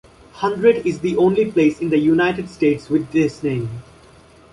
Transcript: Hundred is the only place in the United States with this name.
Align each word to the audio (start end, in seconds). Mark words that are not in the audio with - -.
Hundred 0.31 0.77
is 0.83 1.01
the 1.01 1.15
only 1.17 1.51
place 1.51 1.79
in 1.79 1.91
the 1.91 1.99
United 1.99 2.49
States 2.49 2.89
with 2.89 3.11
this 3.11 3.43
name. 3.43 3.69